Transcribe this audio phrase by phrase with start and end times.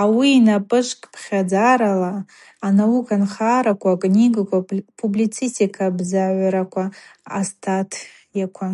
[0.00, 6.84] Ауи йнапӏы швкӏпхьадзарала йгӏацӏцӏтӏ анаука нхараква, акнигаква, апублицистика бзагӏвраква,
[7.38, 8.68] астатйаква.